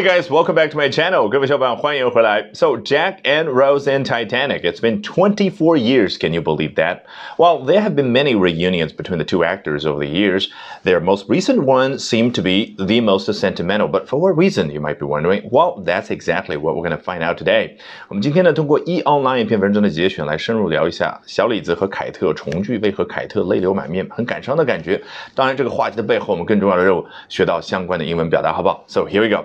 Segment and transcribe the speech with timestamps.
[0.00, 1.28] Hey guys, welcome back to my channel.
[1.28, 2.48] 各位小伙伴，欢迎回来。
[2.54, 4.62] So Jack and Rose in Titanic.
[4.62, 6.16] It's been 24 years.
[6.18, 7.00] Can you believe that?
[7.36, 10.48] Well, there have been many reunions between the two actors over the years.
[10.84, 13.88] Their most recent one seemed to be the most sentimental.
[13.88, 15.50] But for what reason, you might be wondering?
[15.50, 17.76] Well, that's exactly what we're going to find out today.
[18.08, 25.02] 我们今天呢，通过 E Online 一篇文章的节选来深入聊一下小李子和凯特重聚，为何凯特泪流满面，很感伤的感觉。
[25.34, 28.82] 当然，这个话题的背后，我们更重要的任务学到相关的英文表达，好不好？
[28.86, 29.44] So here we go.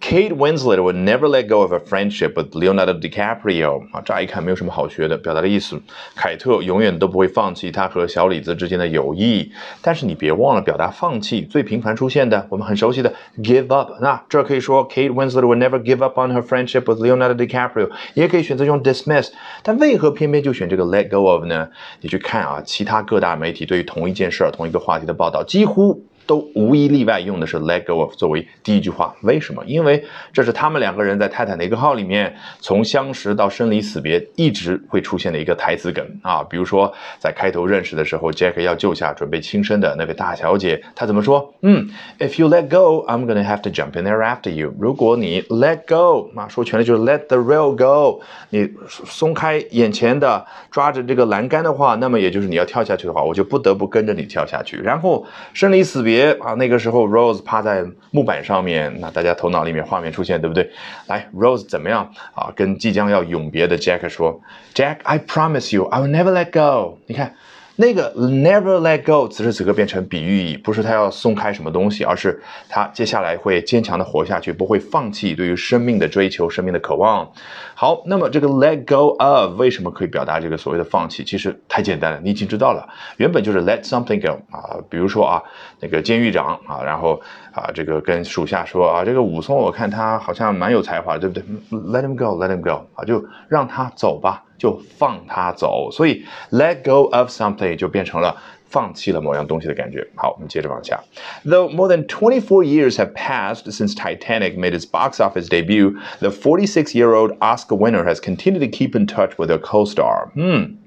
[0.00, 5.80] Kate Winslet would never let go of a friendship with Leonardo DiCaprio 啊，乍一看没有什么好学的，表达的意思，
[6.16, 9.52] 凯特永远都不会放弃他和小李子之间的友谊。
[9.82, 13.92] 但是你别忘了，表达放弃最频繁出现的，我们很熟悉的 give up。
[14.00, 19.28] 那这可以说 Kate Winslet would never give up on her friendship with Leonardo DiCaprio，也可以选择用 dismiss。
[19.62, 21.68] 但为何偏偏就选这个 let go of 呢？
[22.00, 26.02] 你去看啊，其他各大媒体对于同一件事儿、同一个话题的报道，几乎。
[26.30, 29.64] 都无一例外用的是 let go of 作为第一句话，为什么？
[29.66, 30.00] 因为
[30.32, 36.44] 这是他们两个人在泰坦尼克号里面从相识到生离死别一直会出现的一个台词梗啊。
[36.44, 41.52] 比如说在开头认识的时候，Jack 要救下准备轻生的那位大小姐，他怎么说？
[41.62, 41.88] 嗯
[42.20, 44.72] ，If you let go, I'm gonna have to jump in there after you。
[44.78, 54.76] 如果你 let go，啊，说全了就是 let the rail go，你松开眼前的抓着这个栏杆的话，那么也就是你要跳下去的话，我就不得不跟着你跳下去。
[54.76, 56.19] 然后生离死别。
[56.40, 60.70] 啊，那个时候 Rose 趴在木板上面，那大家头脑里面画面出现，对不对？
[61.06, 62.52] 来，Rose 怎么样啊？
[62.54, 64.40] 跟即将要永别的 Jack 说
[64.74, 67.34] ：“Jack，I promise you，I will never let go。”你看。
[67.80, 77.26] 那个 never let go，此时此刻变成比喻意，不是他要松开什么东西，而是他接下来会坚强的活下去，不会放弃对于生命的追求、生命的渴望。
[77.74, 81.24] 好，那么这个 let go of 为什么可以表达这个所谓的放弃？
[81.24, 85.42] 其实太简单了，你已经知道了，原本就是 let something go 啊，比如说啊，
[85.80, 87.18] 那个监狱长啊，然后
[87.52, 94.44] 啊，这个跟属下说啊，这个武松我看他好像蛮有才华，对不对？Let him go，let him go 啊，就让他走吧。
[94.59, 98.35] 就放他走，所以 let go of something 就变成了
[98.69, 100.05] 放弃了某样东西的感觉。
[100.15, 100.99] 好，我们接着往下。
[101.45, 107.37] Though more than 24 years have passed since Titanic made its box office debut, the 46-year-old
[107.39, 110.29] Oscar winner has continued to keep in touch with her co-star.
[110.35, 110.77] 嗯。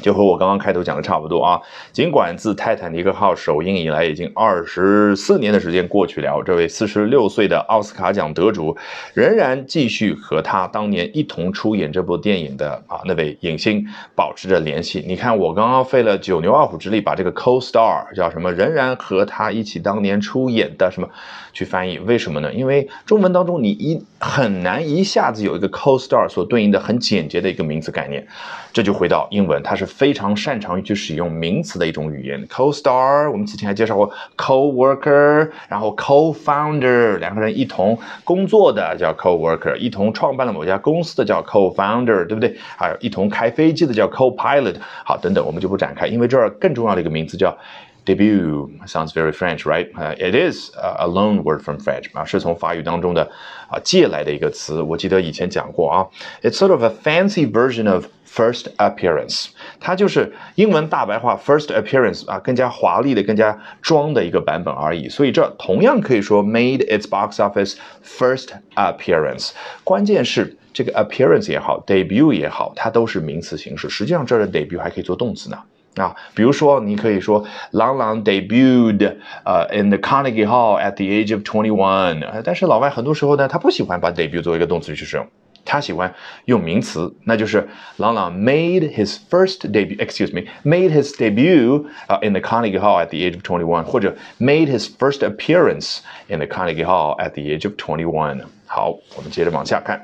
[0.00, 1.60] 就和我刚刚开头讲的差不多啊。
[1.92, 8.76] 尽管自泰坦尼克号首映以来已经二十四年的时间过去了，这位四十六岁的奥斯卡奖得主
[9.14, 15.04] 仍然继续和他当年一同出演这部电影的啊那位影星保持着联系。
[15.06, 21.08] 你看，我刚刚费了九牛二虎之力把这个 co-star 叫什么，仍然和他一起当年出演的什么
[21.52, 21.98] 去翻译？
[21.98, 22.52] 为什么呢？
[22.52, 28.26] 因为中文当中你一很难一下子有一个 co-star 所对应的很简洁的一个名词概念。
[28.72, 32.45] 这就回到英文，它是非常擅长于去使用名词的一种语言。
[32.47, 42.55] Co-star，我们之前还介绍过 co-worker，然后 co-founder，两个人一同工作的叫 co-worker，一同创办了某家公司的叫 co-founder，对不对？
[42.77, 44.75] 还有一同开飞机的叫 co-pilot。
[45.03, 47.57] 好，等等，我们就不展开，因为这儿更重要的一个名词叫。
[48.05, 49.91] Debut sounds very French, right?
[49.93, 53.29] Uh, it is a loan word from French 啊，是从法语当中的
[53.69, 54.81] 啊借来的一个词。
[54.81, 56.07] 我记得以前讲过啊，
[56.41, 59.48] It's sort of a fancy version of first appearance。
[59.78, 65.08] 它就是英文大白话 first appearance 啊，更加华丽的、更加装的一个版本而已。
[65.08, 69.50] 所以这同样可以说 made its box office first appearance。
[69.84, 73.88] 关键是这个 appearance 也好，debut 也好，它都是名词形式。
[73.88, 75.58] 实际上这儿的 debut 还可以做动词呢。
[75.94, 82.42] 啊，比如说，你可以说郎朗 debuted 呃 in the Carnegie Hall at the age of twenty one。
[82.42, 85.24] 但是老外很多时候呢，他不喜欢把 debut 作为一个动词去使用，
[85.65, 86.11] 他喜欢
[86.45, 93.35] 用名词，那就是郎朗 made his first debut，excuse me，made his debut 啊 in the Carnegie Hall at the age
[93.35, 97.75] of twenty one，或者 made his first appearance in the Carnegie Hall at the age of
[97.77, 98.41] twenty one。
[98.65, 100.03] 好，我们接着往下看。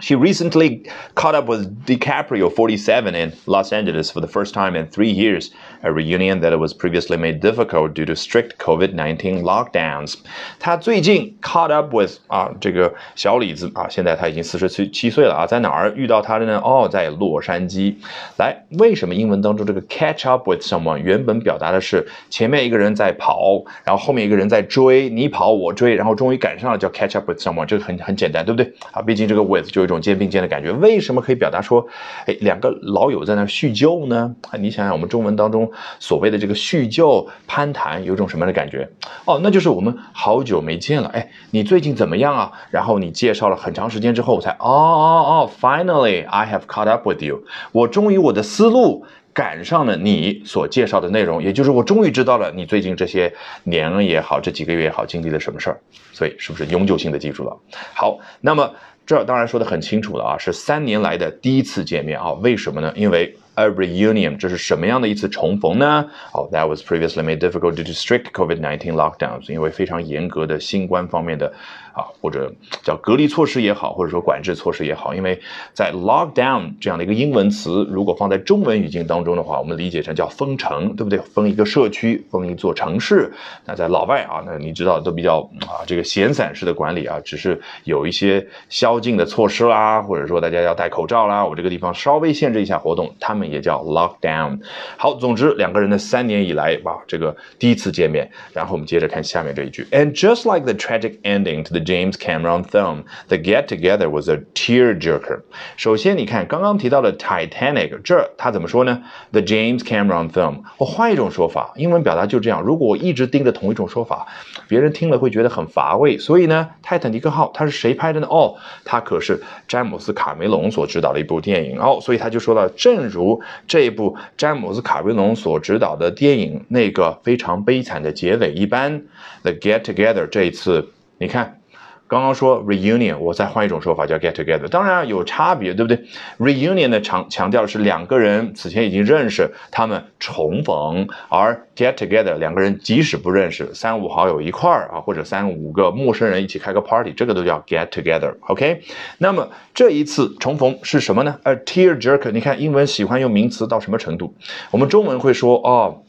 [0.00, 0.82] She recently
[1.14, 5.52] caught up with DiCaprio, 47, in Los Angeles for the first time in three years,
[5.84, 10.16] a reunion that was previously made difficult due to strict COVID-19 lockdowns.
[10.58, 16.60] 她最近 caught up with 啊，这个小李子啊，现在他已经四十七七岁了啊，在哪儿遇到他的呢？
[16.64, 17.94] 哦，在洛杉矶。
[18.38, 28.74] 来，为什么英文当中这个 catch up with someone 原本表达的是前面一个人在跑，然后后面一个人在追，你跑我追，然后终于赶上了，叫 catch up with someone，这个很很简单，对不对？
[28.90, 29.85] 啊，毕竟这个 with 就。
[29.87, 31.87] 一种肩并肩的感觉，为什么可以表达说，
[32.25, 34.35] 哎，两个老友在那叙旧呢？
[34.51, 38.89] 啊，你想想，我们中文当中所谓的这个叙旧攀谈，有种什么样的感觉？
[39.23, 42.51] 哦，那就是我们好久没见了，哎，你最近怎么样啊？
[42.69, 49.05] 然后你介绍了很长时间之后，我才哦哦哦，Finally I have caught up with you，我终于我的思路。
[49.33, 53.31] 赶上了你所介绍的内容，也就是我终于知道了你最近这些
[53.65, 55.79] 年也好，这几个月也好，经历了什么事儿，
[56.11, 57.55] 所以是不是永久性的记住了？
[57.93, 58.73] 好，那么
[59.07, 62.93] 这当然说的很清楚了啊，是三年来的第一次见面啊，为什么呢？
[62.95, 63.35] 因为。
[63.57, 66.05] A reunion，这是什么样的一次重逢呢？
[66.31, 71.51] 哦，That was previously made difficult due to strict COVID-19 lockdowns，因为非常严格的新冠方面的
[71.91, 75.11] 啊，或者叫隔离措施也好，或者说管制措施也好。
[75.11, 75.41] 因为
[75.73, 81.17] 在 lockdown 这样的一个英文词，如果放在中文语境当中的话，我们理解成叫封城，对不对？
[81.17, 83.33] 封一个社区，封一座城市。
[83.65, 93.46] 那在老外啊，那你知道都比较啊，这个闲散式的管理啊，只是有一些宵禁的措施啦，或者说大家要戴口罩啦，我这个地方稍微限制一下活动，他们。
[93.49, 94.59] 也叫 lockdown。
[94.97, 98.29] 好，总之两个人的三年以来，哇，这个第一次见面。
[98.53, 104.41] 然后我们接着看下面这一句，And just like the tragic ending to the James Cameron film, the get together was a
[104.53, 105.41] tearjerker。
[105.75, 110.63] 首先，你看刚刚提到的 Titanic，这他怎么说呢？The James Cameron film。
[110.77, 112.61] 我换一种说法，英文表达就这样。
[112.61, 114.27] 如果我一直盯着同一种说法，
[114.67, 116.17] 别人听了会觉得很乏味。
[116.17, 118.27] 所以呢，泰坦尼克号它是谁拍的呢？
[118.29, 121.99] 哦，它可是詹姆斯卡梅隆所执导的一部电影哦。
[122.01, 123.36] 所以他就说到，正如
[123.67, 129.01] 这一部詹姆斯卡梅隆所执导的电影，那个非常悲惨的结尾一般，
[129.43, 131.61] 《The Get Together》这一次，你看。
[132.07, 136.05] 刚刚说 reunion，我再换一种说法叫 get together，当然有差别，对不对
[136.39, 148.33] ？reunion 呢强强调的是两个人此前已经认识，他们重逢；而 get together 两个人即使不认识，三五好友一块儿啊，或者三五个陌生人一起开个 party，这个都叫 get together。
[148.39, 148.83] OK，
[149.17, 154.33] 那么这一次重逢是什么呢？A tear jerker，你看英文喜欢用名词到什么程度？
[154.71, 156.03] 我们中文会说哦，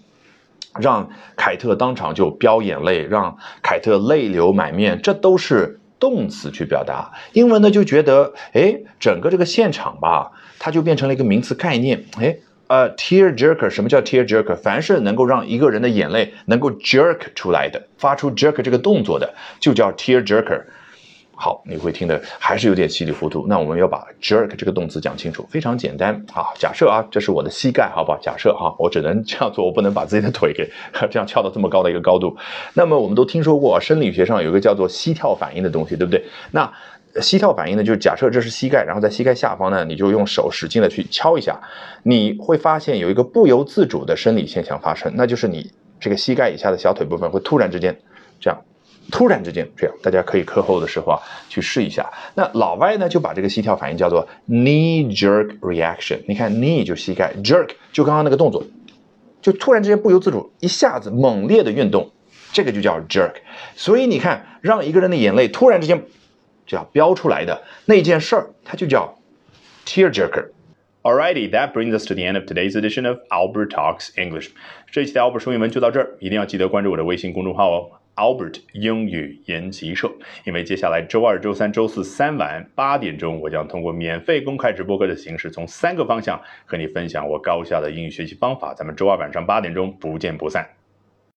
[0.78, 5.80] 让凯特当场就飙眼泪，让凯特泪流满面，这都是。
[5.98, 12.36] 动词去表达，英文呢就觉得，哎，整个这个现场吧，它就变成了一个名词概念，哎，
[12.68, 14.56] 呃，tear jerker，什么叫 tear jerker？
[14.56, 20.64] 凡是能够让一个人的眼泪能够 jerk 出来的，发出 jerk 这个动作的，就叫 tear jerker。
[21.40, 23.46] 好，你会听的还是有点稀里糊涂。
[23.46, 26.46] 那我们要把 jerk 这个动词讲清楚，非常简单啊。
[26.58, 28.18] 假设啊，这是我的膝盖，好不好？
[28.20, 30.68] 假设哈，我只能这样做，我不能把自己的腿给
[31.08, 32.36] 这样翘到这么高的一个高度。
[32.74, 36.24] 那么我们都听说过，生理学上有一个叫做膝跳反应的东西，对不对？
[36.50, 36.72] 那
[37.20, 41.60] 膝跳反应呢，就是假设这是膝盖，然后在膝盖下方呢，你就用手使劲的去敲一下，
[42.02, 45.70] 你会发现有一个不由自主的生理现象发生，那就是你
[46.00, 47.96] 这个膝盖以下的小腿部分会突然之间
[48.40, 48.60] 这样。
[49.10, 52.10] 突然之间，这样大家可以课后的时候啊去试一下。
[52.34, 56.20] 那老外呢就把这个膝跳反应叫做 knee jerk reaction。
[56.28, 58.64] 你看 knee 就膝盖，jerk 就刚刚那个动作，
[59.40, 62.10] 就突然之间不由自主一下子猛烈的运动，
[62.52, 63.34] 这个就叫 jerk。
[63.76, 66.04] 所以你看，让一个人的眼泪突然之间
[66.66, 69.18] 就要飙出来的那件事儿，它就叫
[69.86, 70.50] tear jerker。
[71.02, 74.50] Alrighty, that brings us to the end of today's edition of Albert Talks English。
[74.90, 77.90] 这一期的 Albert 说英文就到这儿，一定要记得关注我的微信公众号哦。
[78.18, 80.10] Albert 英语研习社，
[80.44, 88.74] 因为接下来周二、周三、周四三晚八点钟，我将通过免费公开直播课的形式，从三个方向和你分享我高效的英语学习方法。
[88.74, 90.77] 咱们周二晚上八点钟不见不散。